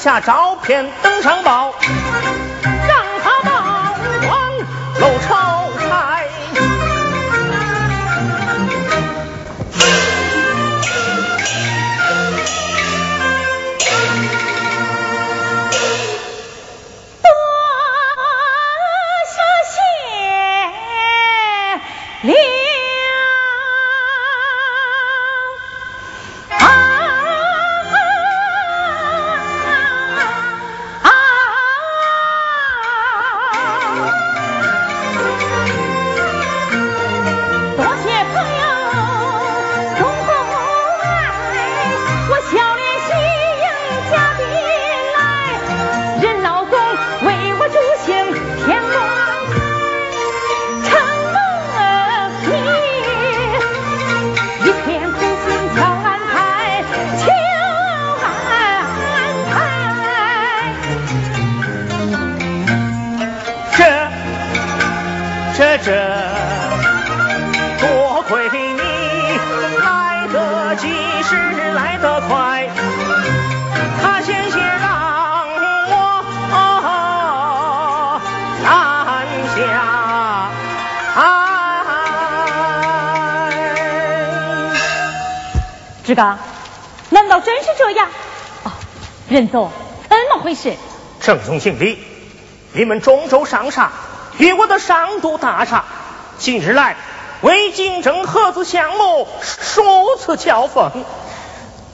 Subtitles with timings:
[0.00, 1.74] 下照片登上报。
[89.40, 89.70] 任总，
[90.06, 90.74] 怎么回事？
[91.18, 91.98] 正宗经理，
[92.74, 93.90] 你们中州商厦
[94.36, 95.86] 与我的商都大厦
[96.36, 96.94] 近日来
[97.40, 100.90] 为竞争合资项目数次交锋，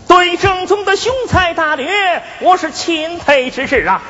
[0.08, 4.02] 对正宗的雄才大略，我是钦佩之至啊！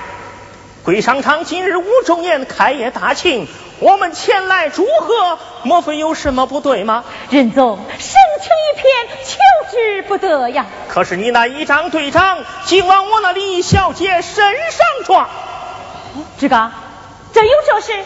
[0.82, 3.46] 贵商场今日五周年开业大庆，
[3.78, 7.04] 我们前来祝贺，莫非有什么不对吗？
[7.30, 9.38] 任总，深情一片，求
[9.70, 10.64] 之不得呀！
[10.88, 15.28] 可是你那一张队长竟往我那李小姐身上撞，
[16.38, 16.72] 志刚，
[17.34, 18.04] 真有这事？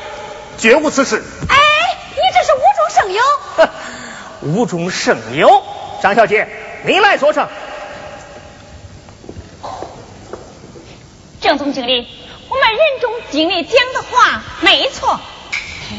[0.58, 1.22] 绝无此事。
[1.48, 1.56] 哎，
[2.10, 3.22] 你这是无中生有。
[4.60, 5.62] 无中生有，
[6.02, 6.48] 张小姐，
[6.84, 7.46] 你来作证。
[11.40, 12.08] 郑总经理，
[12.48, 15.20] 我们任总经理讲的话没错。
[15.90, 15.96] 他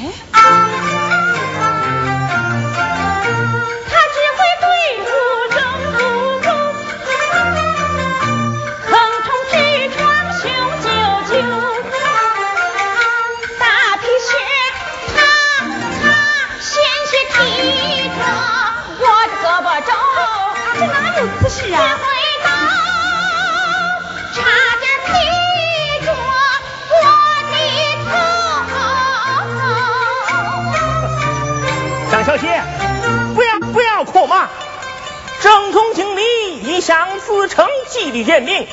[4.07, 4.65] 只会对
[5.03, 5.11] 付
[5.51, 5.59] 郑
[5.91, 5.99] 副
[6.39, 6.47] 总，
[8.87, 8.89] 横
[9.25, 9.53] 冲直
[9.97, 9.99] 撞，
[10.39, 10.41] 雄
[10.79, 10.87] 赳
[11.27, 11.29] 赳。
[13.59, 13.63] 大
[13.97, 14.31] 皮靴，
[15.13, 15.19] 他
[15.99, 16.03] 他
[16.61, 16.71] 鲜
[17.09, 17.35] 血披
[18.07, 18.19] 着
[18.97, 19.91] 我的胳膊肘。
[20.79, 21.77] 这哪有此事啊？
[32.23, 32.61] 张小姐，
[33.33, 34.47] 不要不要哭嘛！
[35.41, 38.67] 正总经理一向自称纪律严明，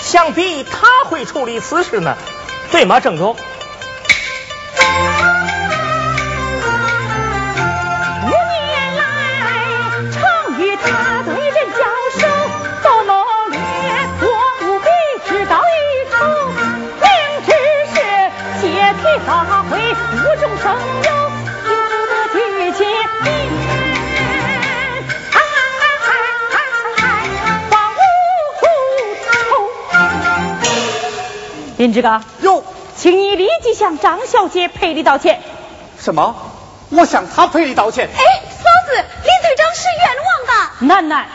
[0.00, 2.16] 想必他会处理此事呢，
[2.72, 3.32] 对吗，郑总？
[3.32, 3.36] 五
[8.26, 9.02] 年来，
[10.10, 11.84] 常与他对人交
[12.18, 12.26] 手，
[12.82, 13.60] 都谋略，
[14.22, 14.26] 我
[14.60, 14.88] 不必
[15.28, 16.24] 知道一筹，
[17.02, 17.06] 明
[17.44, 17.52] 知
[17.92, 17.96] 是
[18.62, 19.76] 借题发挥，
[20.14, 21.13] 无中生有。
[31.76, 32.62] 林志刚，哟，
[32.96, 35.42] 请你立即向张小姐赔礼道歉。
[35.98, 36.36] 什么？
[36.90, 38.08] 我向她赔礼道歉。
[38.08, 40.86] 哎，嫂子，林队长是冤枉的。
[40.86, 41.26] 楠楠，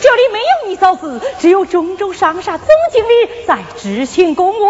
[0.00, 4.66] 这里没有你嫂子，只有中州商厦总经理在执行公务，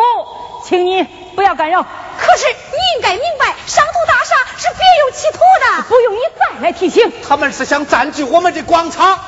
[0.66, 1.02] 请你
[1.34, 1.82] 不要干扰。
[1.82, 5.82] 可是你应该明白，商都大厦是别有企图的。
[5.88, 7.10] 不用你再来提醒。
[7.26, 9.18] 他们是想占据我们的广场。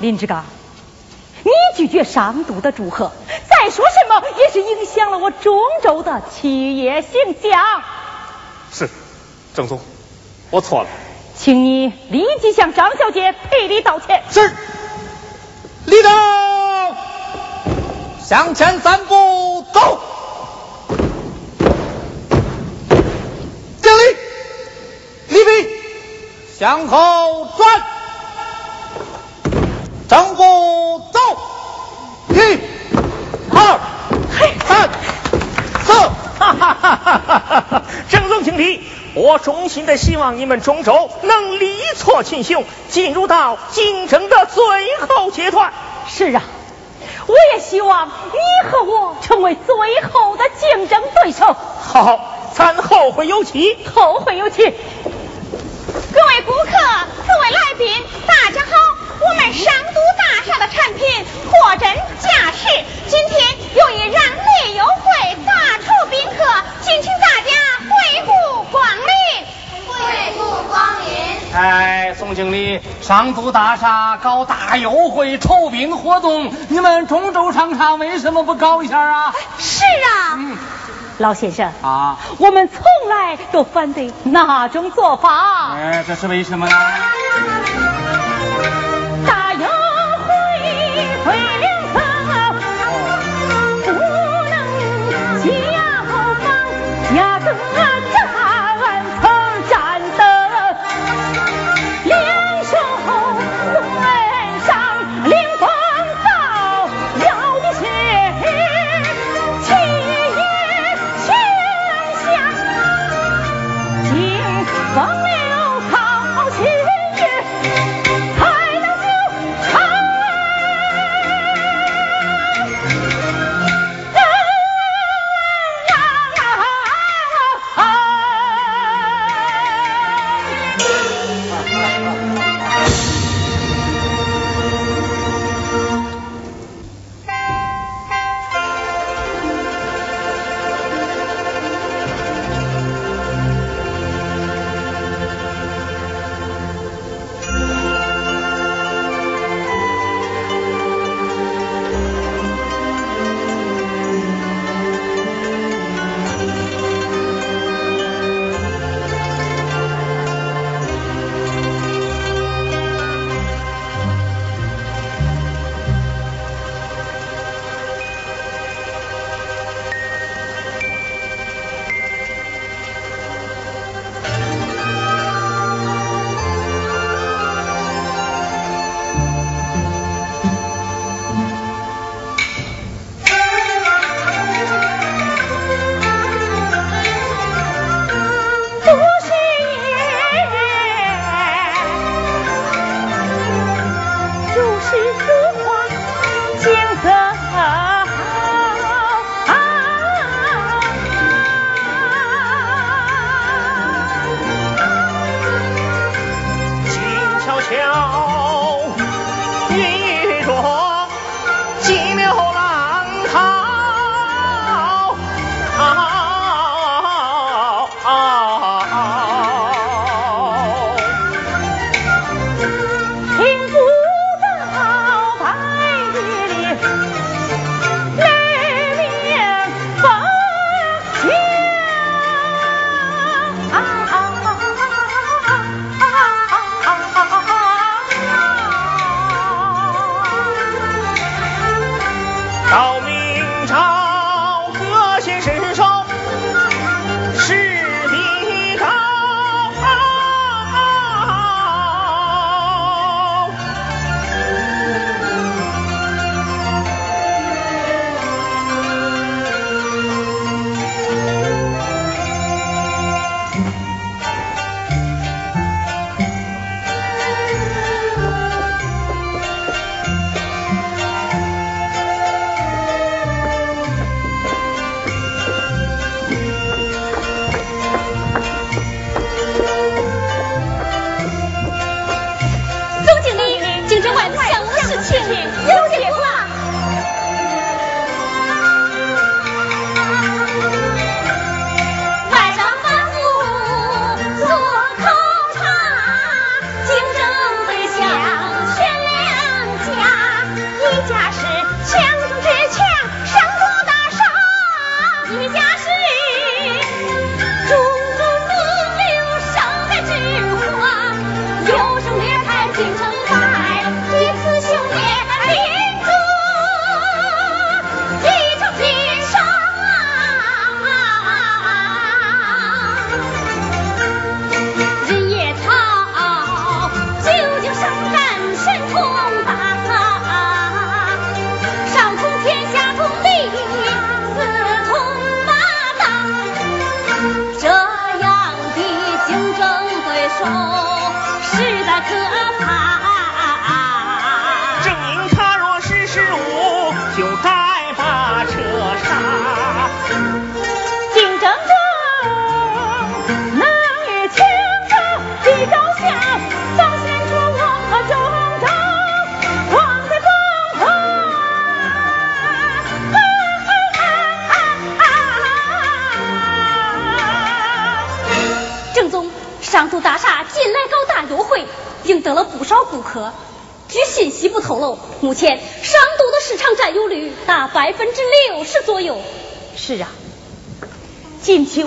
[0.00, 0.44] 林志刚，
[1.44, 3.10] 你拒绝商都的祝贺，
[3.48, 7.82] 再说什么也是影响了我中州的企业形象。
[8.72, 8.88] 是，
[9.54, 9.80] 郑总，
[10.50, 10.88] 我错了。
[11.36, 14.22] 请你立即向张小姐赔礼道歉。
[14.30, 14.52] 是，
[15.86, 16.12] 立正，
[18.24, 20.00] 向前三步走。
[23.82, 24.02] 敬礼，
[25.28, 25.68] 立笔，
[26.58, 27.82] 向后转，
[30.08, 31.11] 正步走，
[32.28, 32.58] 一、
[33.50, 33.80] 二、
[34.66, 34.90] 三、
[35.84, 35.92] 四。
[36.38, 37.82] 哈哈哈哈哈哈！
[38.08, 38.82] 郑总经理，
[39.14, 44.62] 我衷心的希望你们中州能力挫群雄，进入到竞争的最
[45.06, 45.72] 后阶段。
[46.08, 46.42] 是啊，
[47.28, 51.54] 我也希望你和我成为最后的竞争对手。
[51.80, 52.18] 好，
[52.54, 53.78] 咱后会有期。
[53.94, 54.64] 后会有期。
[54.64, 56.72] 各位顾客，
[57.28, 58.72] 各位来宾，大家好！
[59.24, 66.44] 我们商都大厦的产品货真价实，今天用一让利优惠大酬宾客，
[66.80, 67.50] 敬请大家
[67.88, 69.06] 惠顾光临。
[69.86, 69.94] 惠
[70.36, 71.54] 顾光临。
[71.54, 79.32] 哎，宋经理，商都大厦搞大优惠酬宾活动，你们中州商场为什么不搞一下啊？
[79.58, 80.58] 是啊，嗯
[81.18, 85.74] 老先生啊，我们从来都反对那种做法。
[85.76, 86.76] 哎，这是为什么呢？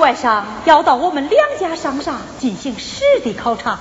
[0.05, 3.79] 外商要到我们两家商厦进行实地考察，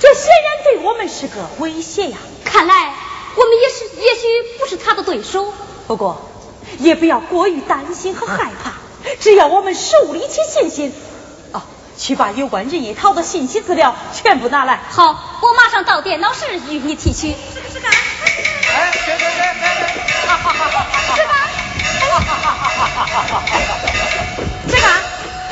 [0.00, 2.16] 这显然对我们是个威胁呀。
[2.42, 2.94] 看来
[3.36, 4.22] 我们也是，也许
[4.58, 5.52] 不是他的对手。
[5.86, 6.30] 不过，
[6.78, 8.72] 也不要过于担心和害怕，
[9.20, 10.94] 只要我们树立起信心。
[11.52, 11.60] 哦，
[11.98, 14.80] 去把有关任意涛的信息资料全部拿来。
[14.88, 17.34] 好，我马上到电脑室与你提取。
[17.70, 17.92] 是干？
[17.92, 21.14] 哎，对对对对对，哈哈哈哈哈！
[21.14, 21.34] 是吧？
[22.00, 24.41] 哈哈哈哈哈哈！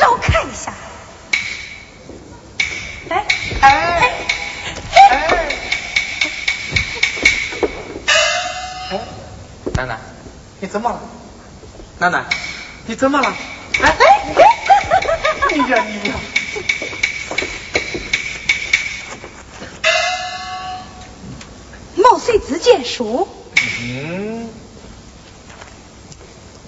[0.01, 0.73] 这个，让我看一下。
[3.09, 3.27] 来，
[3.61, 4.13] 哎
[5.03, 5.29] 哎
[8.89, 9.01] 哎，
[9.75, 9.99] 楠楠，
[10.61, 11.01] 你怎么了？
[11.99, 12.25] 楠楠，
[12.87, 13.35] 你怎么了？
[13.83, 14.57] 哎哎，
[15.53, 16.15] 你呀你呀！
[21.97, 23.29] 毛遂自荐书，
[23.83, 24.51] 嗯，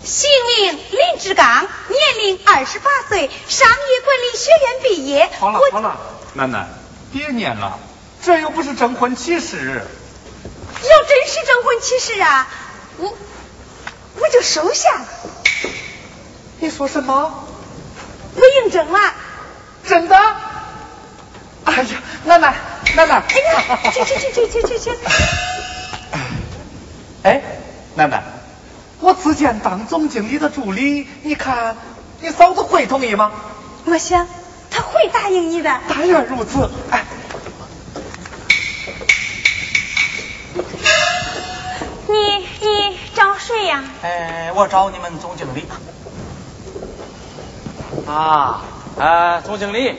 [0.05, 0.29] 姓
[0.59, 1.52] 名林志刚，
[2.23, 5.29] 年龄二十八岁，商业管理学院毕业。
[5.41, 5.99] 好了好了，
[6.35, 6.69] 楠楠，
[7.13, 7.81] 别念了，
[8.23, 9.85] 这又不是征婚启事。
[10.83, 12.49] 要真是征婚启事啊，
[12.99, 13.13] 我
[14.21, 15.07] 我就收下了，
[16.61, 17.45] 你说什么？
[18.37, 19.15] 我应征了。
[19.85, 20.17] 真的？
[21.65, 22.55] 哎呀，楠楠，
[22.95, 24.91] 楠楠，哎呀，去去去去去去去！
[27.25, 27.43] 哎，
[27.97, 28.23] 楠楠，
[29.01, 31.77] 我自荐当总经理的助理，你看
[32.23, 33.33] 你嫂子会同意吗？
[33.85, 34.29] 我想
[34.71, 35.81] 她会答应你的。
[35.89, 36.71] 但愿如此。
[36.89, 37.05] 哎，
[42.07, 42.15] 你
[42.61, 43.83] 你找谁呀？
[44.03, 45.67] 哎，我找你们总经理。
[48.07, 48.63] 啊，
[48.99, 49.99] 呃，总经理，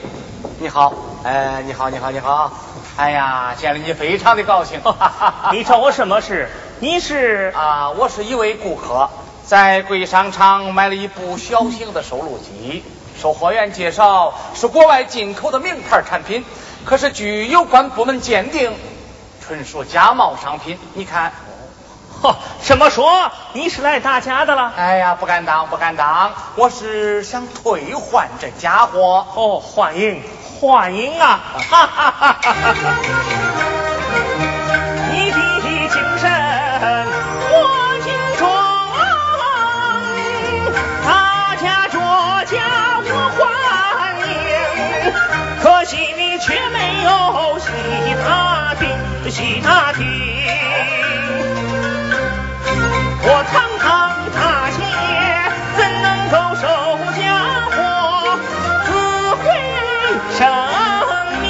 [0.60, 2.50] 你好，哎，你好，你好，你好，
[2.96, 4.80] 哎呀，见了你非常的高兴。
[5.52, 6.48] 你找我什么事？
[6.80, 9.10] 你是啊，我是一位顾客，
[9.46, 12.82] 在贵商场买了一部小型的收录机，
[13.20, 16.44] 售货员介绍是国外进口的名牌产品，
[16.84, 18.72] 可是据有关部门鉴定，
[19.40, 20.78] 纯属假冒商品。
[20.94, 21.32] 你看，
[22.22, 24.72] 呵，这么说你是来打假的了？
[24.76, 29.26] 哎呀，不敢当，不敢当，我是想退换这假货。
[29.34, 30.22] 哦，欢迎
[30.60, 31.40] 欢迎啊！
[31.68, 33.83] 哈哈哈哈哈！
[45.94, 47.66] 惜你却没有细
[48.24, 48.88] 打听，
[49.30, 50.04] 细打听。
[53.22, 53.88] 我堂堂
[54.34, 55.14] 大企业
[55.76, 56.62] 怎能够收
[57.16, 57.22] 假
[57.70, 57.72] 货，
[58.84, 58.88] 自
[59.36, 59.44] 毁
[60.36, 60.40] 生
[61.40, 61.46] 命？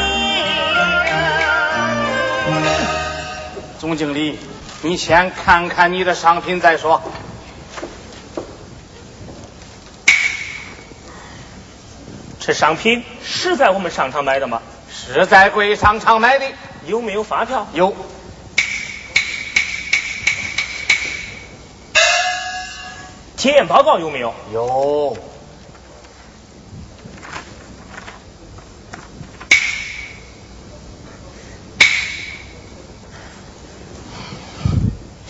[3.79, 4.39] 总经理，
[4.83, 7.03] 你先看看你的商品再说。
[12.47, 14.61] 这商品是在我们商场买的吗？
[14.93, 16.45] 是在贵商场买的，
[16.85, 17.67] 有没有发票？
[17.73, 17.97] 有。
[23.35, 24.35] 检验报告有没有？
[24.53, 25.17] 有。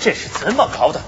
[0.00, 1.00] 这是怎么搞的？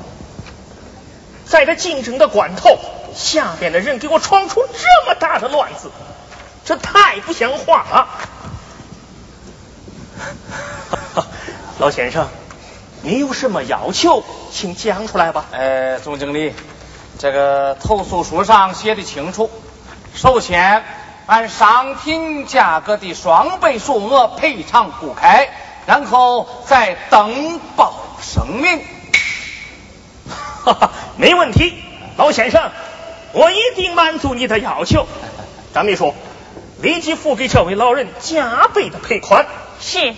[1.45, 2.79] 在这竞争的关头，
[3.17, 5.91] 下边的人给我闯出这么大的乱子，
[6.65, 8.09] 这太不像话了！
[11.79, 12.29] 老先生，
[13.03, 15.47] 你有什么要求，请讲出来吧。
[15.51, 16.55] 呃，总经理，
[17.19, 19.51] 这个投诉书上写的清楚，
[20.15, 20.85] 首先
[21.27, 25.49] 按商品价格的双倍数额赔偿顾开，
[25.87, 28.85] 然后再登报声明。
[30.65, 31.83] 哈哈，没问题，
[32.17, 32.71] 老先生，
[33.37, 35.07] 我一定满足你的要求。
[35.75, 36.15] 张秘书，
[36.81, 39.45] 立即付给这位老人加倍的赔款。
[39.79, 40.15] 是。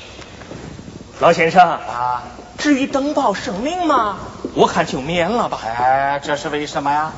[1.18, 2.22] 老先生啊，
[2.58, 4.18] 至于登报声明吗，
[4.54, 5.58] 我看就免了吧。
[5.66, 7.12] 哎，这是为什么呀？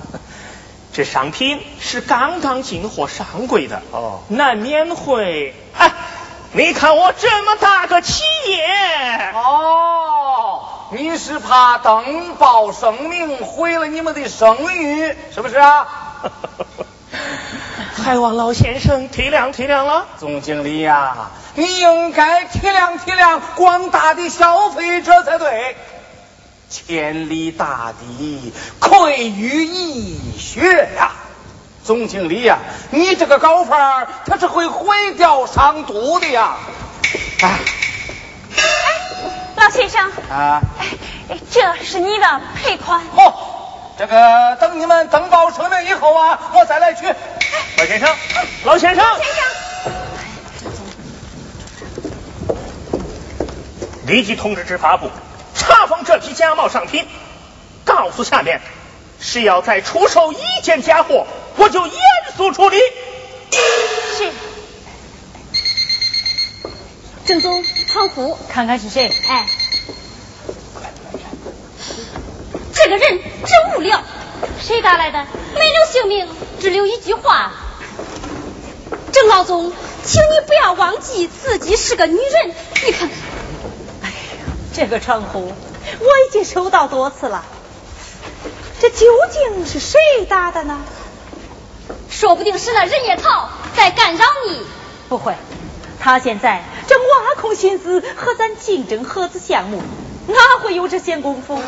[0.95, 5.93] 这商品是刚刚进货上柜的，哦难免会哎，
[6.53, 15.87] 你看我这么大个企业，哦，你是怕登报声明毁了你们的声誉，是不是啊？
[18.03, 20.07] 还望老先生体谅体谅了。
[20.19, 25.77] 总经理呀，你应该体谅体谅广大的消费者才对。
[26.69, 31.13] 千里大堤溃于蚁穴呀！
[31.85, 32.59] 总经理呀，
[32.91, 36.57] 你这个搞法他是会毁掉商都的呀！
[37.43, 37.59] 哎，
[39.71, 40.61] 老先生啊，
[41.29, 43.01] 哎，这是你的赔款。
[43.15, 47.07] 哦，这个等你们登报声明以后啊，我再来取。
[47.77, 48.17] 老先生，
[48.65, 49.45] 老先生，先生，
[54.09, 55.09] 立即通知执法部
[55.55, 57.07] 查封这批假冒商品，
[57.85, 58.61] 告诉下面，
[59.21, 61.95] 是要再出售一件假货，我就严
[62.37, 62.77] 肃处理。
[64.19, 64.33] 是。
[67.25, 69.09] 正宗仓库，看看是谁？
[69.29, 69.47] 哎，
[72.75, 74.03] 这个人真无聊，
[74.61, 75.25] 谁打来的？
[75.55, 76.29] 没留姓名，
[76.61, 77.53] 只留一句话：
[79.13, 79.73] 郑老总，
[80.05, 82.55] 请你不要忘记自己是个女人。
[82.85, 83.09] 你看，
[84.03, 84.15] 哎呀
[84.75, 85.41] 这个称呼
[86.01, 87.45] 我已经收到多次了，
[88.81, 90.81] 这究竟是谁打的呢？
[92.11, 94.61] 说不定是那任叶草在干扰你。
[95.09, 95.35] 不会，
[96.01, 99.81] 他现在正挖空心思和咱竞争合资项目，
[100.27, 101.61] 哪会有这闲工夫？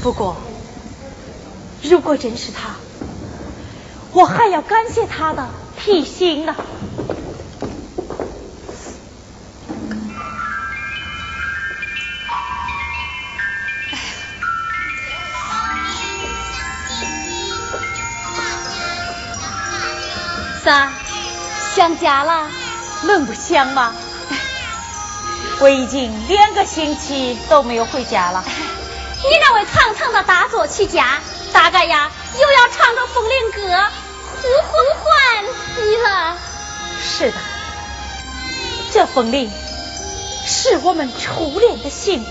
[0.00, 0.36] 不过，
[1.82, 2.76] 如果真是他，
[4.12, 6.54] 我还要感谢他的提醒呢。
[20.64, 20.92] 三？
[21.74, 22.48] 想家了？
[23.04, 23.94] 能不想吗？
[25.60, 28.44] 我已经两个星期都没有回家了。
[29.24, 31.20] 你那位堂堂的大作曲家，
[31.52, 33.86] 大概呀又要唱着风铃歌
[34.40, 35.44] 呼呼唤
[35.76, 36.38] 你了。
[37.02, 37.36] 是的，
[38.92, 39.50] 这风铃
[40.46, 42.26] 是我们初恋的信物，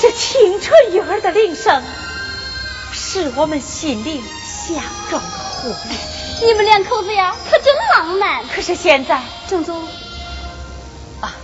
[0.00, 1.82] 这清纯悦耳的铃声
[2.92, 5.96] 是我们心灵相撞的活力。
[6.46, 8.46] 你们两口子呀，可真浪漫。
[8.48, 9.86] 可是现在，正宗，
[11.20, 11.34] 啊，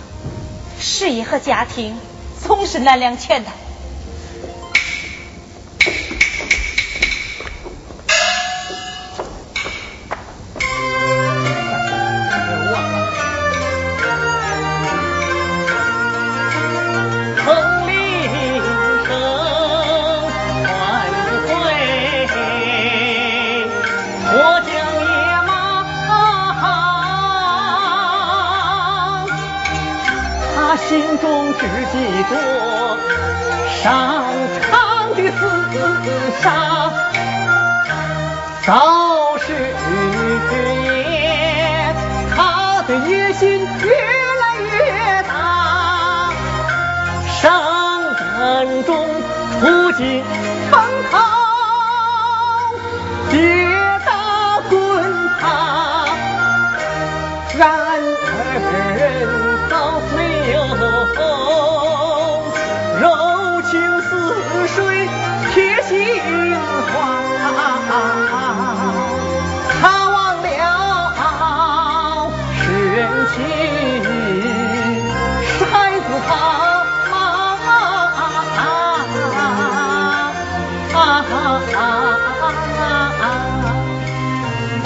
[0.79, 1.99] 事业和家庭
[2.43, 3.49] 总是难两全的。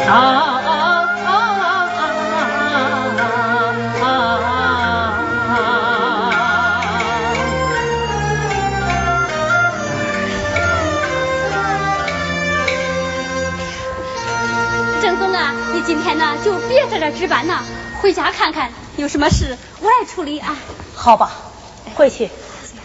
[0.07, 0.15] 郑
[15.19, 17.61] 总啊，你今天呢就别在这儿值班了，
[18.01, 20.55] 回家看看，有什么事我来处理啊。
[20.95, 21.33] 好吧，
[21.95, 22.29] 回去，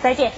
[0.02, 0.32] 再见。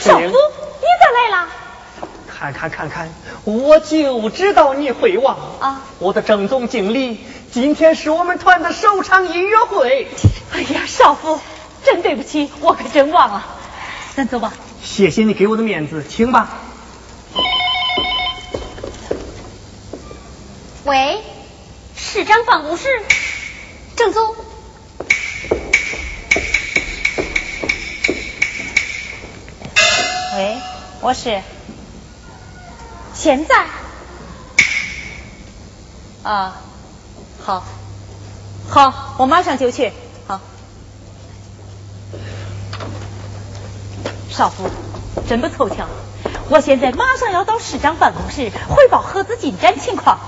[0.00, 1.48] 少夫，你咋来了？
[2.40, 3.12] 看看看看，
[3.44, 5.82] 我就知道你会忘啊！
[5.98, 7.20] 我的正总经理，
[7.52, 10.08] 今天是我们团的首场音乐会。
[10.50, 11.38] 哎呀，少夫，
[11.84, 13.46] 真对不起，我可真忘了。
[14.16, 14.54] 咱走吧。
[14.82, 16.48] 谢谢你给我的面子，请吧。
[20.84, 21.20] 喂，
[21.94, 22.88] 市长办公室，
[23.96, 24.34] 正宗。
[30.38, 30.56] 喂，
[31.02, 31.42] 我是。
[33.22, 33.66] 现在，
[36.22, 36.56] 啊，
[37.44, 37.62] 好，
[38.66, 39.92] 好，我马上就去。
[40.26, 40.40] 好，
[44.30, 44.70] 少夫，
[45.28, 45.84] 真不凑巧，
[46.48, 50.18] 我现在马上要到市长办公室汇报合资进展情况。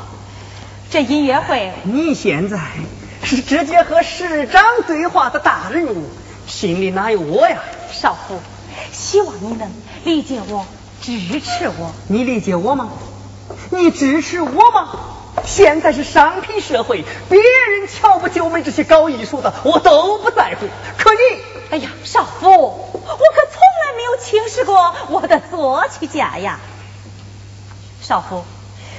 [0.91, 2.61] 这音乐会，你现在
[3.25, 6.11] 是直接和市长对话的大人物，
[6.47, 7.59] 心里哪有我呀？
[7.91, 8.39] 少夫，
[8.93, 9.73] 希望你能
[10.05, 10.67] 理解我，
[11.03, 11.93] 支持我。
[12.09, 12.89] 你理解我吗？
[13.71, 14.89] 你支持我吗？
[15.45, 20.67] 现在是商品社会，别人瞧不起我们这些搞艺术的，我都不在乎。
[20.97, 21.19] 可你，
[21.71, 26.61] 哎呀，少夫，我可从来没有轻视过我的作曲家呀。
[28.01, 28.45] 少夫，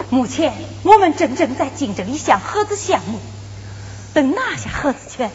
[0.10, 3.20] 目前我们真正在竞争一项合资项目，
[4.14, 5.32] 等拿下合资权，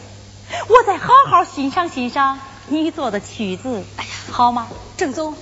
[0.67, 4.67] 我再好好欣赏欣赏你做的曲子，哎呀，好吗？
[4.97, 5.35] 郑总，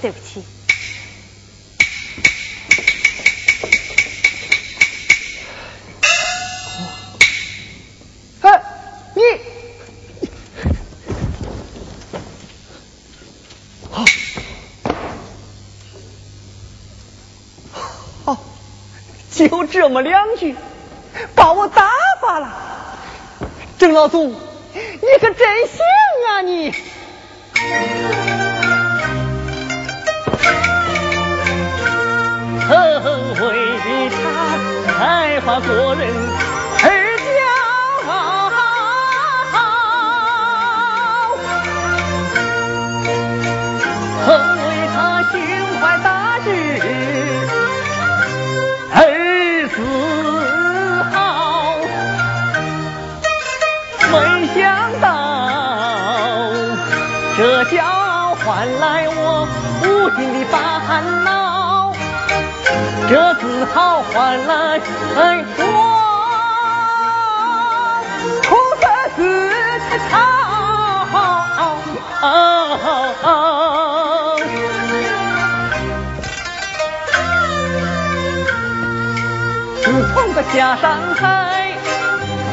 [0.00, 0.44] 对不起。
[8.42, 8.62] 哎，
[9.14, 9.22] 你，
[13.90, 14.04] 好，
[18.24, 18.44] 好，
[19.32, 20.54] 就这么两句，
[21.34, 22.98] 把我打发了。
[23.78, 25.78] 郑老总，你可真行
[26.28, 26.74] 啊你！
[35.04, 36.02] 才华过人
[36.82, 36.88] 而
[37.20, 37.28] 骄
[38.08, 38.10] 傲，
[44.24, 44.26] 曾
[44.64, 44.96] 为他
[45.30, 45.34] 心
[45.78, 46.08] 怀大
[46.42, 46.46] 志
[48.94, 48.98] 而
[49.74, 49.76] 自
[51.12, 51.14] 豪，
[54.10, 54.14] 没
[54.54, 54.56] 想
[55.02, 55.04] 到
[57.36, 58.46] 这骄傲换
[58.80, 59.46] 来我
[59.82, 59.84] 无
[60.16, 60.54] 尽的烦
[61.23, 61.23] 恼。
[63.06, 64.80] 这自豪换来
[65.58, 65.64] 我
[68.48, 68.82] 苦涩
[69.14, 69.20] 自
[79.82, 81.76] 自从在下山台，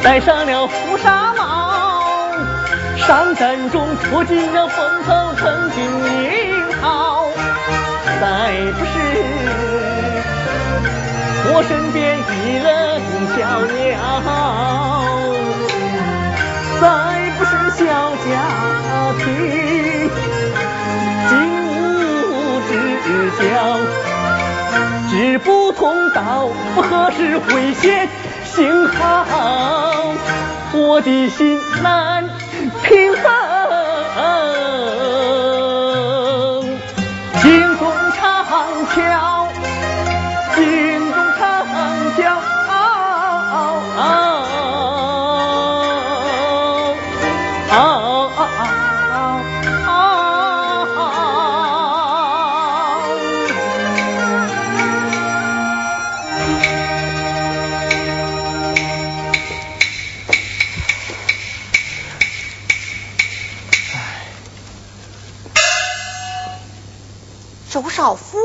[0.02, 2.30] 戴上了乌纱帽，
[2.98, 7.24] 上阵中出尽了风头，曾经名号，
[8.20, 8.92] 再不是
[11.44, 12.66] 我身边一人
[13.34, 13.36] 小
[13.76, 13.96] 鸟，
[16.80, 16.84] 再
[17.38, 17.80] 不是小
[18.24, 18.24] 家
[19.18, 19.20] 庭，
[21.28, 21.30] 金
[21.68, 22.30] 屋
[22.68, 22.70] 之
[23.38, 23.40] 交。
[25.10, 28.08] 志不同道，不合适危险，
[28.44, 28.94] 幸好
[30.72, 32.24] 我的心难
[68.02, 68.36] 少夫，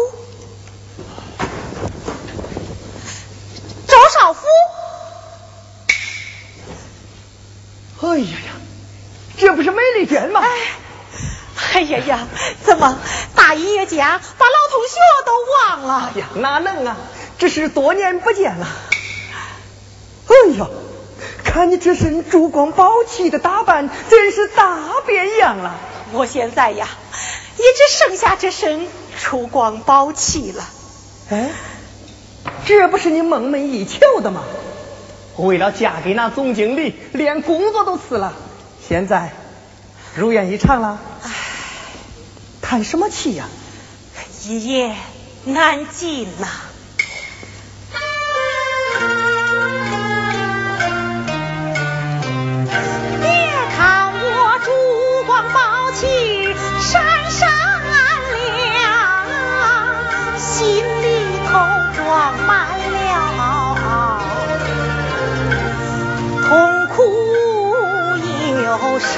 [3.88, 4.46] 周少夫，
[8.02, 8.52] 哎呀呀，
[9.40, 10.44] 这不是美丽娟吗？
[11.74, 12.28] 哎呀呀，
[12.64, 13.00] 怎么
[13.36, 16.12] 大音乐家把老同学都忘了？
[16.14, 16.96] 哎呀，哪能啊，
[17.40, 18.68] 这是多年不见了。
[20.28, 20.68] 哎呀，
[21.44, 25.74] 看你这身珠光宝气的打扮，真是大变样了。
[26.12, 26.88] 我现在呀，
[27.58, 28.88] 也只剩下这身
[29.30, 30.64] 珠光宝气了。
[31.30, 31.50] 哎，
[32.66, 34.44] 这不是你梦寐以求的吗？
[35.36, 38.34] 为了嫁给那总经理，连工作都辞了，
[38.88, 39.34] 现在
[40.16, 41.00] 如愿以偿了。
[41.24, 41.30] 唉，
[42.62, 43.50] 叹什么气呀、
[44.46, 44.96] 一言
[45.44, 46.48] 难尽呐、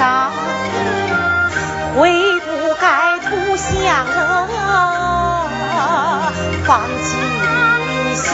[0.00, 0.32] 伤，
[1.94, 4.06] 悔不该图相，
[6.64, 7.18] 放弃
[8.06, 8.32] 理想，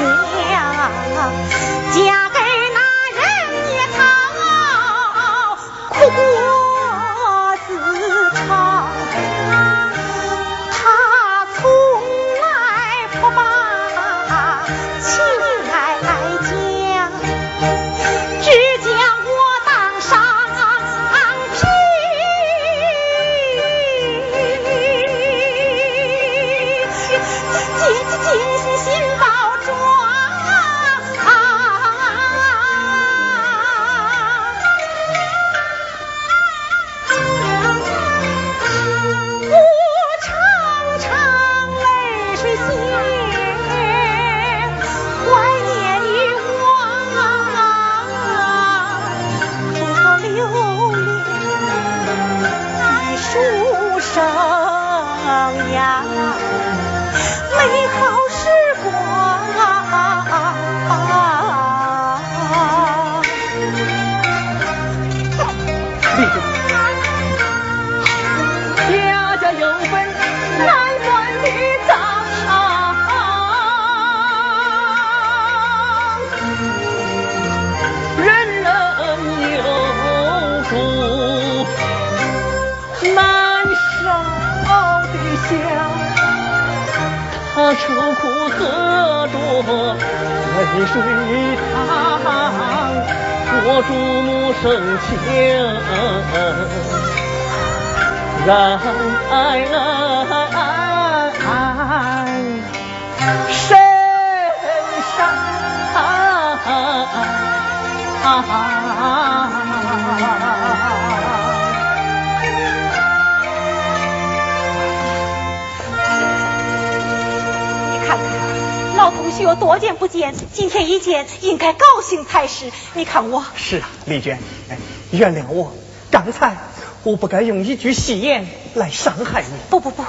[122.97, 124.39] 你看我是啊，丽娟，
[124.71, 124.79] 哎，
[125.11, 125.75] 原谅我，
[126.11, 126.57] 刚才
[127.03, 129.49] 我不该用一句戏言来伤害你。
[129.69, 130.03] 不不不，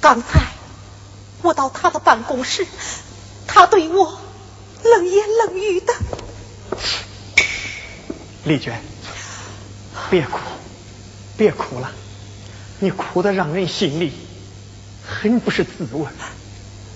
[0.00, 0.48] 刚才
[1.42, 2.66] 我到他的办公室，
[3.46, 4.18] 他对我
[4.82, 5.94] 冷言冷语的。
[8.42, 8.82] 丽娟，
[10.10, 10.38] 别哭，
[11.36, 11.92] 别哭了，
[12.80, 14.12] 你哭的让人心里
[15.06, 16.06] 很不是滋味。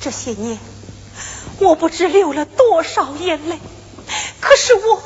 [0.01, 0.59] 这些年，
[1.61, 3.61] 我不知流了多少眼泪，
[4.41, 5.03] 可是我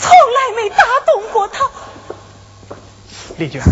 [0.00, 1.70] 从来没打动过他。
[3.36, 3.62] 丽娟，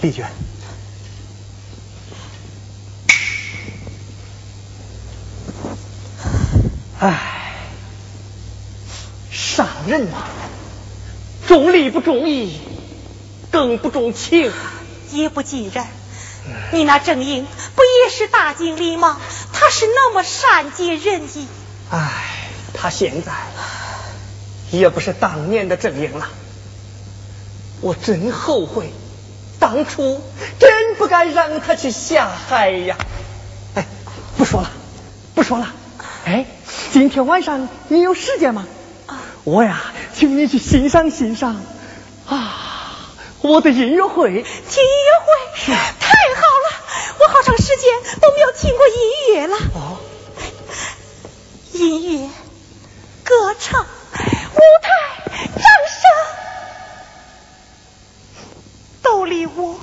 [0.00, 0.26] 丽娟，
[6.98, 7.54] 唉，
[9.30, 10.24] 伤人嘛，
[11.46, 12.60] 重利不重义，
[13.52, 14.52] 更不重情，
[15.12, 15.86] 也不尽然。
[16.72, 19.20] 你那正英不也是大经理吗？
[19.66, 21.48] 他是那么善解人意。
[21.90, 22.08] 唉，
[22.72, 23.32] 他现在
[24.70, 26.28] 也不是当年的郑英了。
[27.80, 28.92] 我真后悔，
[29.58, 30.22] 当初
[30.60, 32.96] 真不该让他去下海呀。
[33.74, 33.84] 哎，
[34.38, 34.70] 不说了，
[35.34, 35.74] 不说了。
[36.26, 36.46] 哎，
[36.92, 38.68] 今天晚上你有时间吗？
[39.42, 39.82] 我呀，
[40.14, 41.60] 请你去欣赏欣赏
[42.28, 43.00] 啊，
[43.40, 44.30] 我的音乐会。
[44.30, 45.58] 听音乐会？
[45.58, 45.72] 是。
[47.26, 48.94] 我好长时间都没有听过音
[49.34, 49.56] 乐了。
[49.74, 49.98] 哦，
[51.72, 52.30] 音乐、
[53.24, 53.86] 歌唱、舞
[54.80, 54.88] 台、
[55.32, 56.08] 掌声，
[59.02, 59.80] 都离我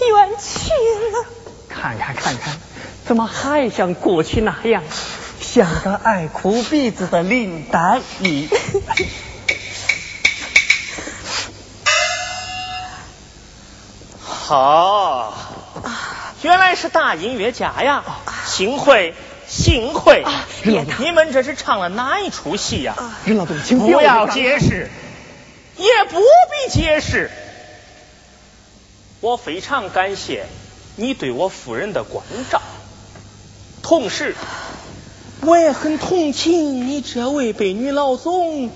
[0.00, 0.70] 远去
[1.12, 1.24] 了。
[1.68, 2.58] 看看看看，
[3.06, 4.82] 怎么还像过去那样，
[5.40, 8.48] 像个爱哭鼻子的林黛玉？
[14.20, 15.63] 好。
[16.44, 18.04] 原来是大音乐家呀！
[18.44, 19.14] 幸会，
[19.48, 20.26] 幸会！
[20.98, 22.94] 你们这是唱了哪一出戏呀？
[23.24, 24.90] 任老总，请不要解释，
[25.78, 27.30] 也不必解释。
[29.22, 30.44] 我非常感谢
[30.96, 32.60] 你对我夫人的关照，
[33.82, 34.36] 同时
[35.40, 38.70] 我也很同情你这位被女老总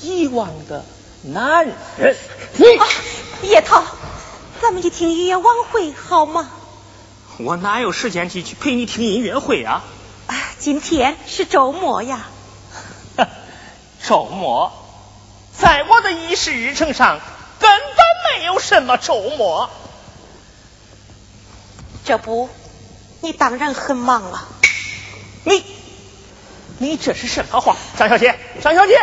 [0.00, 0.84] 遗忘的
[1.22, 1.66] 男
[1.98, 2.14] 人。
[2.58, 3.82] 你叶涛，
[4.60, 6.48] 咱们去听音乐晚会好吗？
[7.38, 9.82] 我哪有时间去去陪你听音乐会啊？
[10.58, 12.26] 今天是周末呀。
[14.06, 14.72] 周末，
[15.58, 17.20] 在我的议事日程上
[17.58, 19.70] 根本没有什么周末。
[22.04, 22.50] 这不，
[23.20, 24.48] 你当然很忙了。
[25.44, 25.64] 你，
[26.78, 27.76] 你这是什么话？
[27.96, 29.00] 张小姐，张小姐，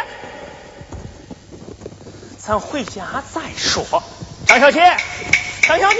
[2.37, 4.03] 咱回家再说。
[4.45, 4.97] 张小姐，
[5.63, 5.99] 张小姐。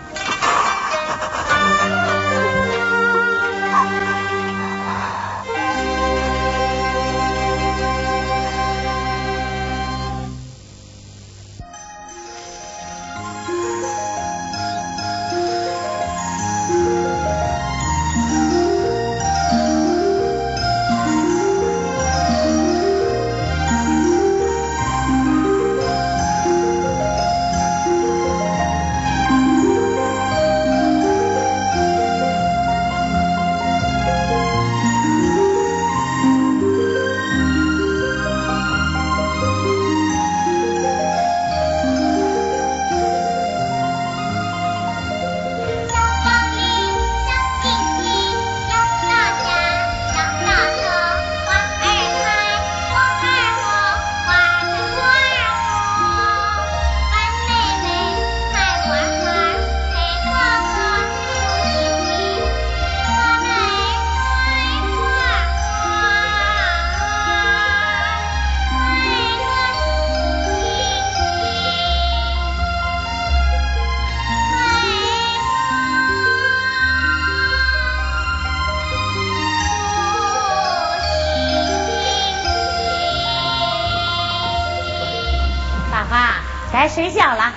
[86.93, 87.53] 睡觉了。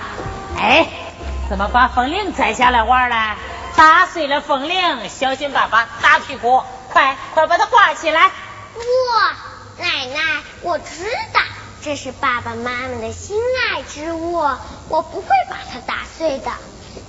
[0.57, 0.87] 哎，
[1.49, 3.35] 怎么把风铃摘下来玩了？
[3.75, 6.63] 打碎了风铃，小心爸爸打屁股！
[6.89, 8.29] 快快把它挂起来！
[8.73, 8.81] 不，
[9.81, 11.41] 奶奶，我知道
[11.83, 13.37] 这是爸爸妈妈的心
[13.73, 14.37] 爱之物，
[14.87, 16.49] 我不会把它打碎的。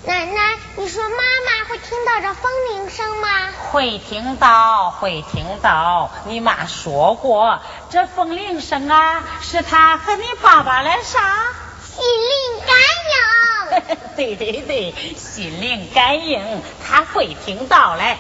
[0.05, 3.29] 奶奶，你说妈妈会听到这风铃声吗？
[3.70, 6.11] 会听到，会听到。
[6.24, 7.61] 你妈说过，
[7.91, 11.20] 这风铃声啊，是她和你爸爸来啥？
[11.97, 12.77] 心灵感
[13.13, 13.17] 应。
[14.17, 18.17] 对对对，心灵感应，他会听到嘞。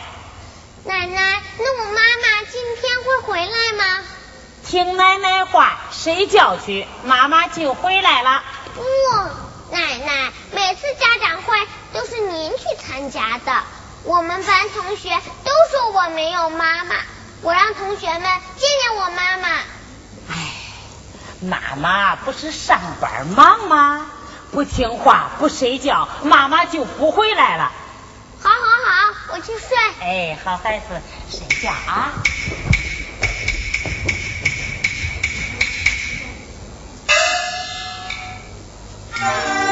[0.84, 4.04] 奶奶，那我妈妈今天会回来吗？
[4.66, 8.42] 听奶奶话，睡觉去，妈妈就回来了。
[8.74, 8.82] 不。
[9.70, 11.58] 奶奶，每次家长会
[11.92, 13.64] 都是您去参加的。
[14.04, 15.10] 我们班同学
[15.44, 16.94] 都说我没有妈妈，
[17.42, 19.48] 我让同学们见见我妈妈。
[21.42, 24.06] 哎，妈妈不是上班忙吗？
[24.52, 27.72] 不听话不睡觉，妈妈就不回来了。
[28.42, 29.76] 好，好，好，我去睡。
[30.00, 30.84] 哎，好孩子，
[31.28, 32.12] 睡觉啊。
[39.18, 39.65] 你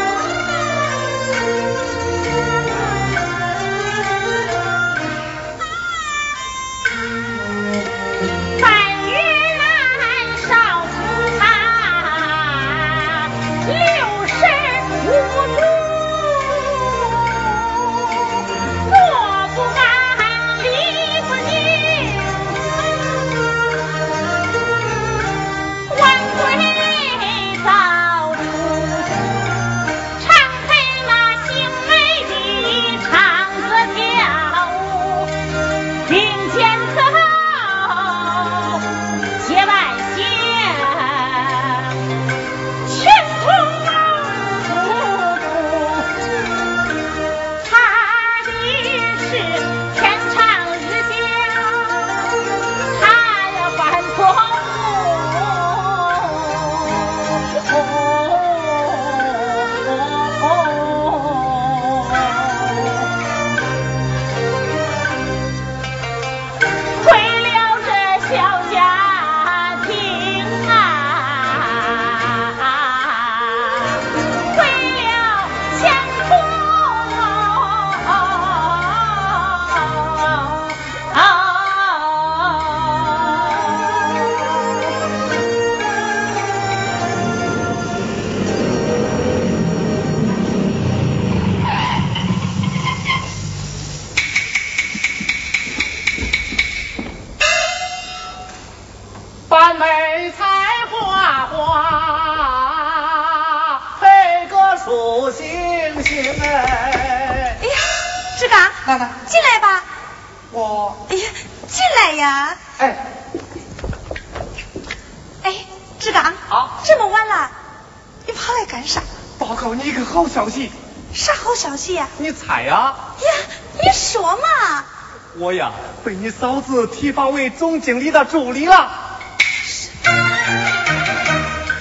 [126.74, 128.90] 你嫂子提拔为总经理的助理了。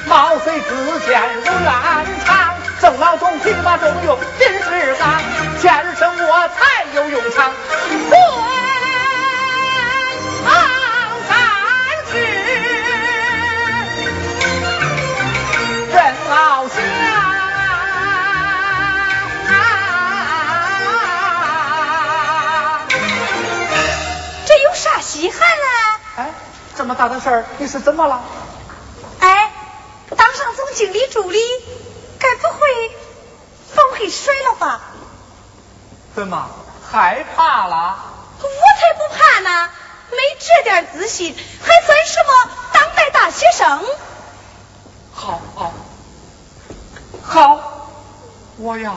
[0.06, 5.20] 毛遂自荐入院长，郑老总提拔重用，金世刚，
[5.60, 7.52] 天生我才有用场。
[25.24, 26.00] 遗憾了！
[26.18, 26.32] 哎，
[26.76, 28.22] 这么大的事儿，你是怎么了？
[29.22, 29.54] 哎，
[30.18, 31.40] 当上总经理助理，
[32.20, 32.92] 该不会
[33.74, 34.82] 放会水了吧？
[36.14, 36.50] 怎么
[36.92, 37.98] 害怕了？
[38.42, 39.70] 我才不怕呢！
[40.12, 43.82] 没这点自信，还算什么当代大学生？
[45.14, 45.74] 好，好，
[47.24, 47.88] 好，
[48.58, 48.92] 我呀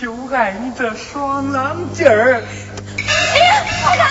[0.00, 2.42] 就爱你这爽朗劲儿。
[2.96, 4.08] 哎呀，老张，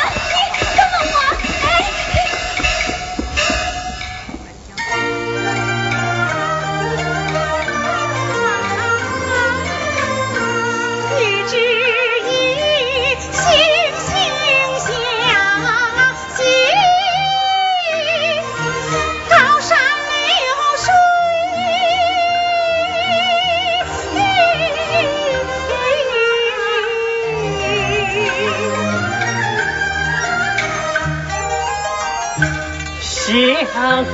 [33.66, 34.06] 相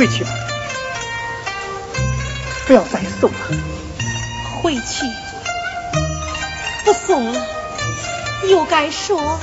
[0.00, 0.30] 回去吧，
[2.66, 3.36] 不要再送了，
[4.62, 5.04] 回去
[6.86, 7.46] 不送了，
[8.48, 9.38] 又该说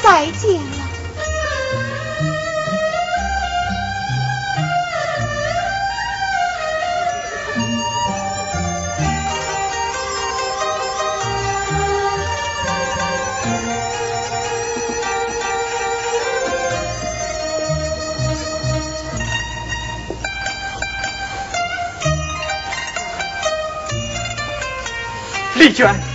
[0.00, 0.60] 再见。
[0.60, 0.77] 了。
[25.68, 26.07] Ничего.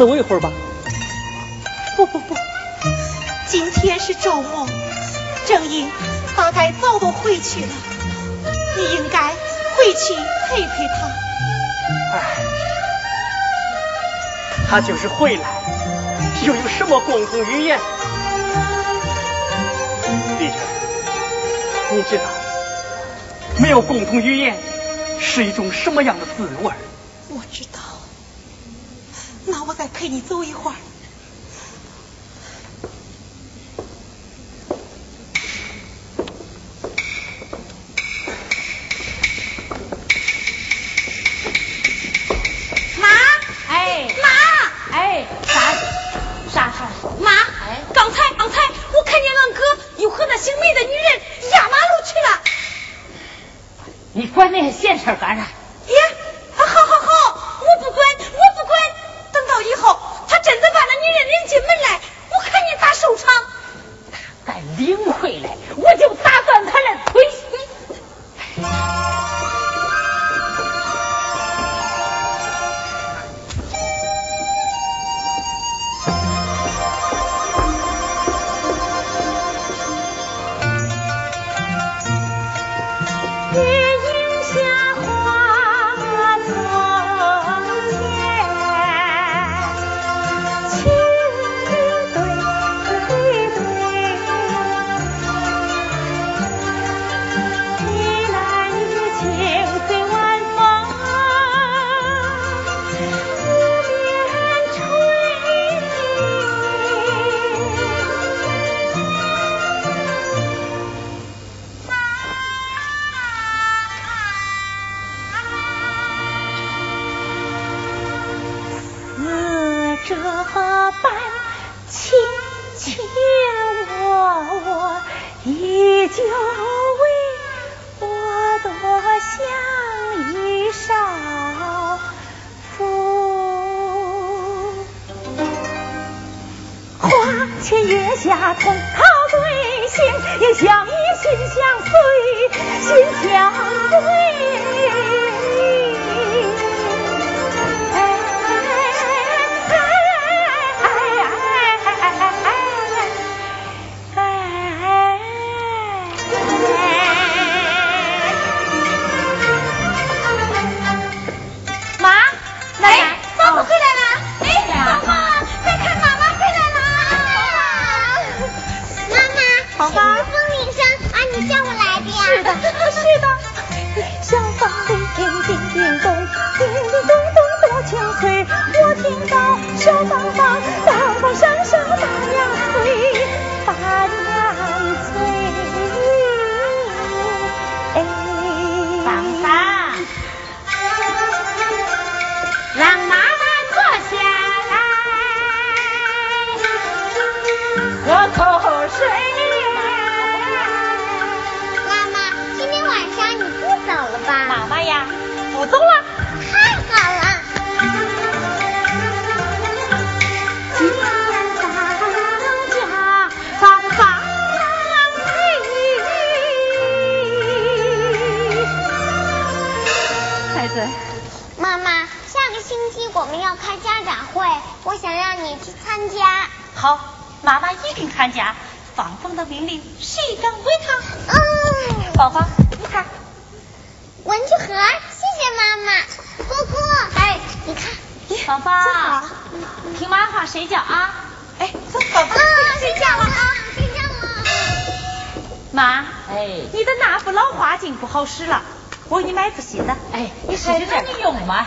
[0.00, 0.50] 等我一会儿吧。
[1.94, 2.34] 不不不。
[3.46, 4.66] 今天是周末
[5.46, 5.90] 正英
[6.34, 7.68] 大概早都回去了
[8.78, 10.14] 你应该回去
[10.48, 11.06] 陪陪他。
[12.14, 12.22] 哎
[14.70, 15.42] 他就是回来
[16.46, 17.78] 又有什么共同语言？
[20.38, 20.54] 丽娟
[21.92, 22.24] 你知道
[23.58, 24.56] 没有共同语言
[25.18, 26.72] 是一种什么样的滋味
[27.28, 27.80] 我知道。
[29.46, 30.89] 那我再陪你走一会儿。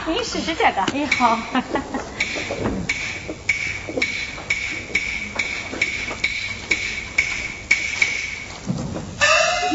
[0.08, 0.82] 你试试这个。
[0.82, 1.40] 哎好。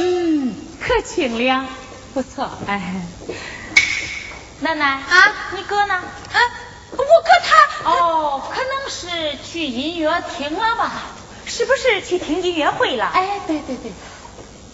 [0.01, 1.67] 嗯，可清凉，
[2.15, 2.49] 不错。
[2.67, 3.03] 哎，
[4.61, 5.95] 奶奶啊，你哥呢？
[5.95, 6.39] 啊，
[6.93, 7.05] 我哥
[7.45, 10.93] 他哦，可能是去音乐厅了吧？
[11.47, 13.07] 是不是去听音乐会了？
[13.07, 13.93] 哎，对对对，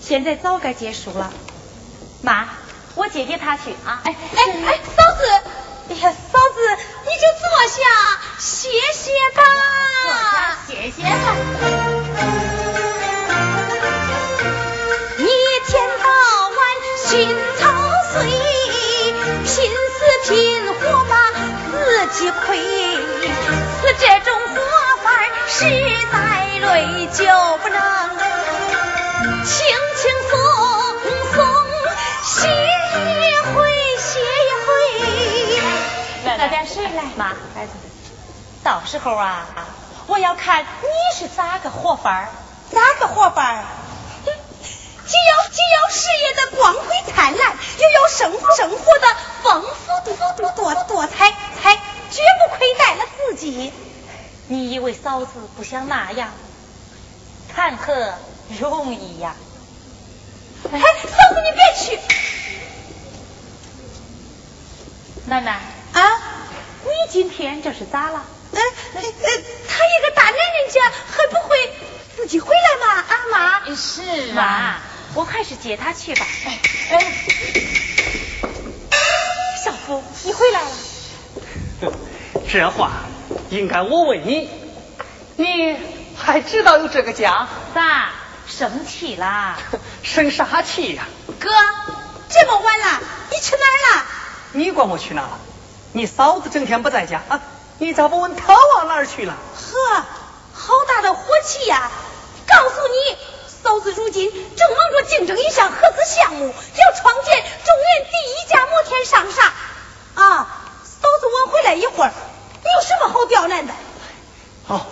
[0.02, 1.32] 现在早该结束了。
[2.22, 2.48] 妈，
[2.96, 4.02] 我接接他去啊。
[4.04, 4.78] 哎哎哎，
[5.86, 6.56] 哎呀，嫂子，
[7.04, 7.76] 你就坐下
[8.38, 9.42] 歇歇吧。
[10.02, 11.26] 坐下歇歇吧。
[15.18, 15.22] 一
[15.66, 15.72] 天
[16.02, 16.04] 到
[16.48, 16.58] 晚
[17.04, 17.12] 心
[17.60, 17.62] 操
[18.12, 18.16] 碎，
[19.44, 20.32] 拼死拼
[20.74, 21.12] 活把
[21.70, 21.72] 自
[22.18, 24.56] 己亏，是这种活
[25.02, 25.06] 法
[25.46, 25.58] 实
[26.10, 26.14] 在
[26.60, 27.20] 累，就
[27.58, 27.78] 不能
[36.74, 37.72] 来点水来，妈，孩子，
[38.62, 39.46] 到时候啊，
[40.06, 42.28] 我要看你是咋个活法儿。
[42.70, 43.64] 哪个活法儿？
[44.24, 49.06] 既要既要事业的光辉灿烂，又要生活生活的
[49.42, 50.00] 丰富
[50.36, 51.30] 多多多彩
[51.62, 51.76] 彩，
[52.10, 53.72] 绝不亏待了自己。
[54.48, 56.30] 你以为嫂子不想那样？
[57.54, 58.14] 谈何
[58.58, 59.36] 容易呀！
[60.72, 62.00] 哎，嫂子你别去
[65.26, 65.60] 奶奶，
[65.92, 66.33] 啊！
[66.84, 68.24] 你今天这是咋了？
[68.52, 69.02] 呃呃，
[69.68, 70.80] 他一个大男人家
[71.10, 71.72] 还不会
[72.16, 73.04] 自己回来吗？
[73.08, 74.76] 啊妈，是妈，
[75.14, 76.26] 我还是接他去吧。
[76.46, 76.60] 哎
[78.90, 78.98] 哎，
[79.64, 80.70] 小夫，你回来了。
[82.52, 82.90] 这话
[83.50, 84.48] 应该我问你，
[85.36, 85.76] 你
[86.16, 87.48] 还知道有这个家？
[87.74, 88.10] 咋
[88.46, 89.58] 生气啦？
[90.04, 91.08] 生啥气呀、
[91.40, 91.50] 哥，
[92.28, 93.00] 这么晚了，
[93.32, 94.04] 你去哪儿了？
[94.52, 95.40] 你管我去哪了？
[95.96, 97.40] 你嫂子整天不在家啊，
[97.78, 99.32] 你咋不问她往哪儿去了？
[99.54, 100.04] 呵，
[100.52, 101.88] 好大的火气呀！
[102.48, 103.16] 告诉你，
[103.62, 109.52] 嫂子如今正忙着竞争一项合资项目，要创建中原第一家摩天商厦。
[110.16, 110.48] 啊，
[110.82, 112.12] 嫂子我回来一会儿，
[112.64, 113.72] 你有什么好刁难的？
[114.66, 114.86] 哦，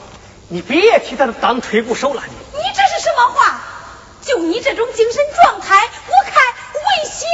[0.46, 3.60] 你别替他当吹鼓手了，你你这是什么话？
[4.24, 6.42] 就你这种精神状态，我看
[6.74, 7.28] 危险。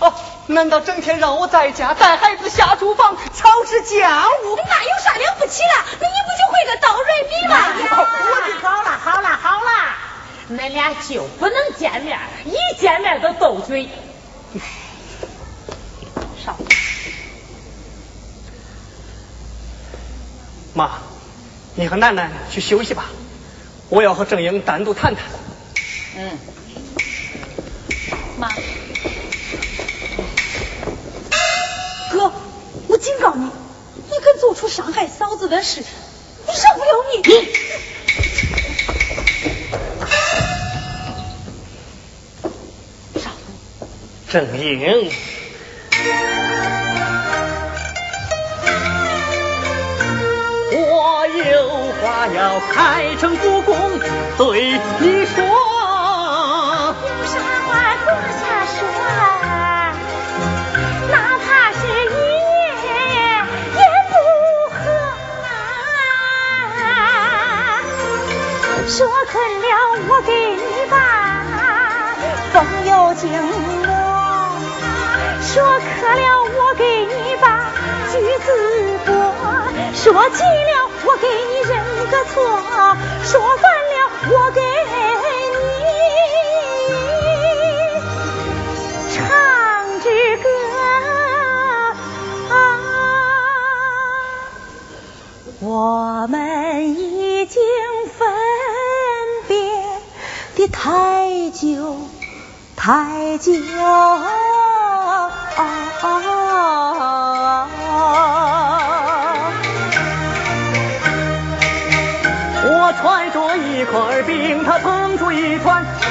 [0.00, 0.14] 哦，
[0.48, 4.56] 难道整天让我在家带孩子下厨房操持家务？
[4.56, 5.84] 那有啥了不起了？
[6.00, 7.54] 那你不就会个倒瑞米吗？
[7.78, 9.70] 我就好了，好了，好了，
[10.50, 13.90] 恁俩就不能见面，一见面都斗嘴。
[16.42, 16.64] 少妇，
[20.72, 20.92] 妈，
[21.74, 23.04] 你和楠楠去休息吧，
[23.90, 25.24] 我要和郑英单独谈谈。
[26.16, 26.38] 嗯，
[28.38, 28.48] 妈，
[32.10, 32.32] 哥，
[32.98, 37.22] 我警告你，你敢做出伤害嫂子的事，你饶不了你。
[43.20, 43.86] 少妇，
[44.28, 45.12] 郑英，
[50.72, 53.76] 我有话要开诚布公
[54.36, 55.47] 对你说。
[70.08, 70.96] 我给你把
[72.52, 72.56] 风
[72.86, 73.30] 油精
[73.86, 73.90] 抹，
[75.42, 77.70] 说渴了我给你把
[78.12, 78.46] 橘子
[79.06, 79.10] 剥，
[79.94, 81.72] 说急了我给你认
[82.10, 82.36] 个错，
[83.24, 83.94] 说烦了
[84.30, 84.60] 我给
[100.58, 101.96] 的太久
[102.74, 103.52] 太久。
[112.70, 116.08] 我揣着一块冰，他捧出一团火，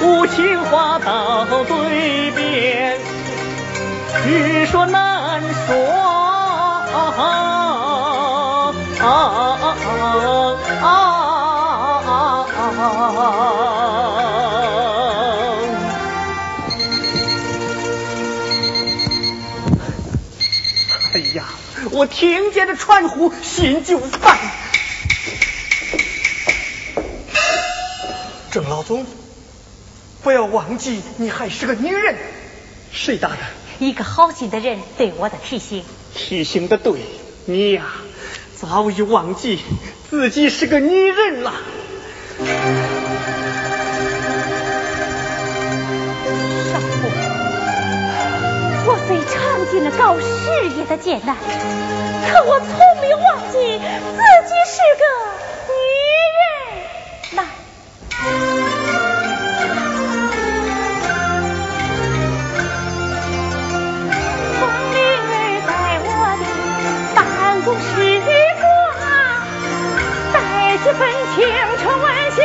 [0.00, 2.98] 无情话到嘴边，
[4.26, 5.76] 欲说难说。
[6.92, 7.22] 啊啊
[9.00, 9.76] 啊啊
[21.12, 21.44] 哎呀，
[21.90, 24.38] 我听见这传呼，心就烦。
[28.50, 29.04] 郑老总，
[30.22, 32.16] 不要忘记，你还是个女人。
[32.92, 33.36] 谁打的？
[33.78, 35.84] 一个好心的人对我的提醒。
[36.14, 37.00] 提醒的对，
[37.44, 37.92] 你呀，
[38.56, 39.58] 早已忘记
[40.08, 41.52] 自己是个女人了。
[42.40, 42.46] 少
[46.80, 46.90] 妇，
[48.86, 49.36] 我虽尝
[49.70, 50.24] 尽了搞事
[50.76, 51.36] 业的艰难，
[52.32, 52.68] 可我从
[53.00, 53.78] 没忘记
[54.16, 55.04] 自己是个
[55.68, 55.72] 女
[56.38, 56.42] 人
[57.36, 57.38] 呐。
[64.58, 64.60] 风
[64.94, 65.34] 铃儿
[65.66, 65.68] 在
[66.06, 66.08] 我
[66.40, 66.42] 的
[67.14, 67.18] 办
[67.62, 67.84] 公室
[68.60, 68.64] 挂，
[70.32, 70.36] 带
[70.78, 71.00] 几份
[71.32, 71.44] 青
[71.78, 72.44] 春温馨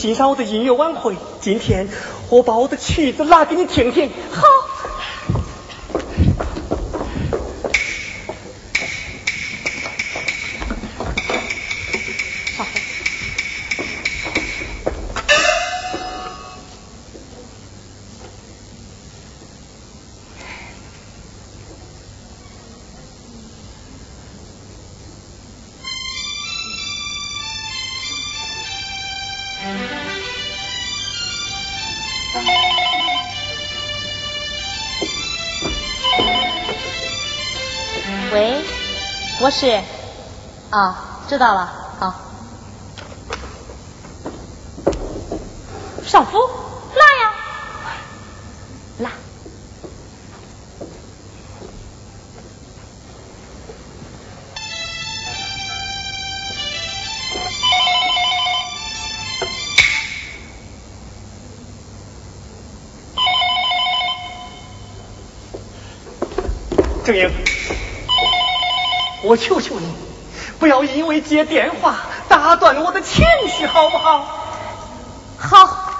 [0.00, 1.86] 欣赏我的音乐晚会，今天
[2.30, 4.10] 我把我的曲子拿给你听听。
[4.30, 4.42] 好，
[39.50, 39.66] 我是，
[40.70, 42.14] 啊，知道了，好。
[46.06, 46.38] 少夫，
[46.94, 47.34] 辣呀，
[48.98, 49.10] 来。
[67.04, 67.39] 郑英，
[69.30, 69.86] 我求求你，
[70.58, 74.26] 不要因为接电话打断我的情绪，好不好？
[75.38, 75.92] 好，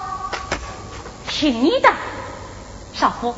[1.29, 1.89] 听你的，
[2.93, 3.37] 少夫，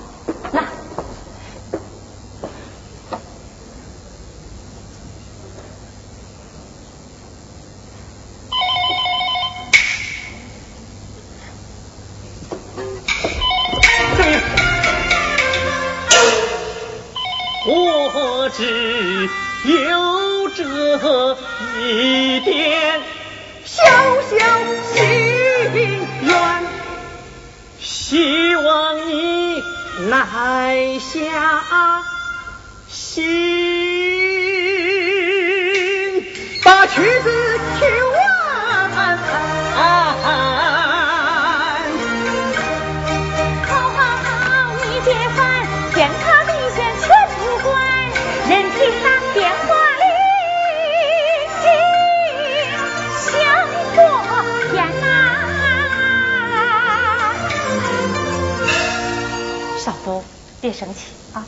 [60.85, 61.01] 生气
[61.33, 61.47] 啊。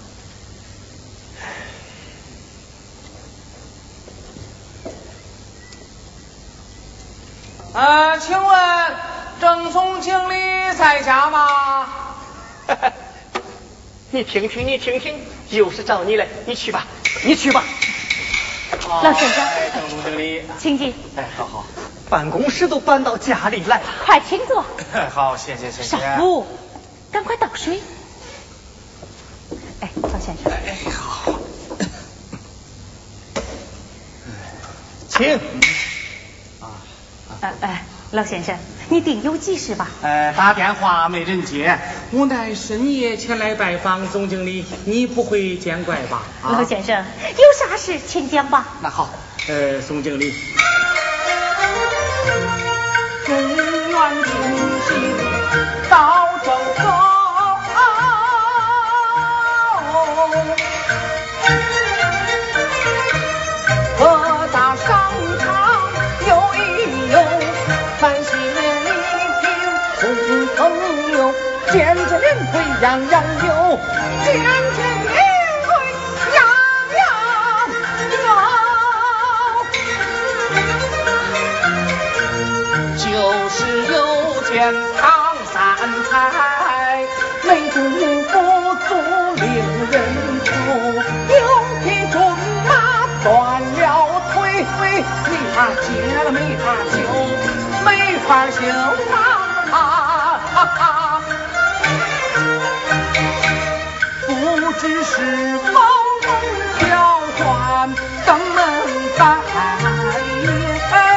[7.73, 8.95] 呃，请问
[9.41, 10.35] 郑总经理
[10.79, 11.89] 在家吗？
[14.13, 15.21] 你听听，你听听，
[15.51, 16.87] 又是找你来，你去吧，
[17.25, 17.65] 你去吧。
[19.03, 21.65] 老先生哎，郑总经理，请进，哎，好好，
[22.09, 23.87] 办公室都搬到家里来了。
[24.05, 24.65] 快请坐。
[25.13, 25.97] 好，谢谢谢谢。
[25.97, 26.47] 少夫，
[27.11, 27.81] 赶快倒水。
[30.25, 31.33] 先生，哎，好。
[35.09, 35.39] 请。
[37.41, 38.57] 哎哎，老先生，
[38.89, 39.87] 你定有急事吧？
[40.01, 41.79] 呃，打电话没人接，
[42.11, 46.23] 我乃深夜前来拜访总经理，你不会见怪吧？
[46.43, 48.67] 啊老先生，有啥事请讲吧。
[48.81, 49.11] 那好，
[49.49, 50.33] 呃，总经理，
[53.27, 54.33] 中原清
[54.89, 57.14] 醒到正走。
[63.99, 64.01] 各
[64.53, 64.87] 大商
[65.39, 65.45] 场
[66.27, 66.59] 游一
[67.11, 67.17] 游，
[68.01, 68.89] 买些里
[69.41, 69.45] 品
[70.01, 70.03] 送
[70.57, 70.59] 朋
[71.13, 71.17] 友，
[71.73, 73.15] 见见人堆样样
[73.47, 73.49] 有，
[74.25, 75.15] 见见人
[75.63, 75.69] 堆
[76.35, 76.37] 样
[76.97, 76.99] 样
[78.25, 78.27] 有，
[82.99, 83.05] 就
[83.51, 83.57] 是
[83.93, 83.95] 有
[84.45, 84.53] 钱。
[95.25, 95.87] 没法接
[96.25, 96.97] 了没法救，
[97.85, 97.89] 没
[98.27, 98.59] 法救
[99.75, 99.79] 啊！
[104.27, 104.31] 不
[104.73, 105.13] 知是
[105.59, 105.65] 否
[106.23, 106.27] 能
[106.79, 106.83] 调
[107.39, 107.95] 换
[108.27, 108.57] 登门
[109.19, 111.14] 拜。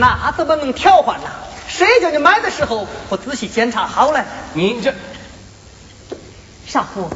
[0.00, 1.28] 看，那怎么能调换呢？
[1.68, 4.24] 谁叫你买的时候不仔细检查好了？
[4.54, 4.92] 你这
[6.66, 7.08] 少妇，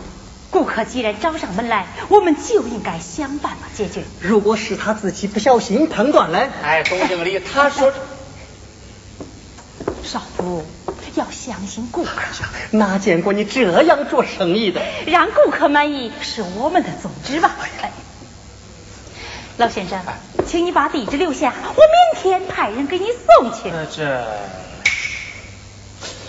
[0.51, 4.05] 顾客既然找上门来，我们就应该想办法解决。
[4.21, 7.93] 如果是他自己不小心碰断了，哎，总经理，他说
[10.05, 10.65] 少妇
[11.17, 12.13] 要相信顾客，
[12.71, 14.81] 哪见过你这样做生意的？
[15.07, 17.57] 让顾客满意是我们的宗旨吧。
[17.83, 17.91] 哎
[19.57, 20.01] 老先生，
[20.49, 23.71] 请你把地址留下，我明天派人给你送去。
[23.71, 24.27] 呃这，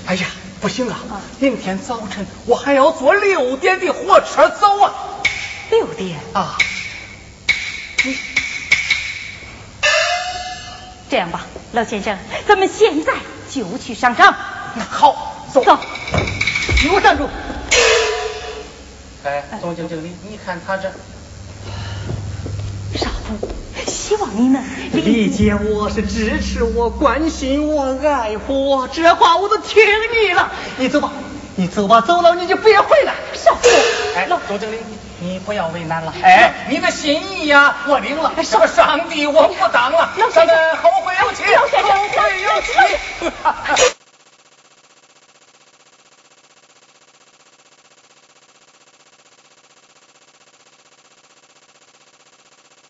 [0.06, 0.28] 哎呀，
[0.62, 1.00] 不行啊，
[1.40, 4.94] 明天早晨我还要坐六点的火车走啊
[5.72, 6.56] 六点，啊！
[8.04, 8.16] 你
[11.10, 12.16] 这样吧，老先生，
[12.48, 13.14] 咱们现在
[13.50, 14.36] 就去上场。
[14.88, 15.64] 好，走。
[15.64, 15.80] 走。
[16.84, 17.28] 你给我站住！
[19.24, 20.92] 哎，总经理，你看他这，
[23.88, 29.84] 希望你能理解我是支持我、关心我、爱护我，这话我都听
[30.24, 30.52] 你了。
[30.78, 31.12] 你走吧，
[31.56, 33.14] 你走吧，走了你就别回来。
[33.34, 33.68] 少夫，
[34.16, 34.78] 哎老，总经理，
[35.20, 36.14] 你不要为难了。
[36.22, 38.32] 哎，你的心意呀，我领了。
[38.44, 44.05] 什么上帝我不当了，咱们后会有期，后会有期。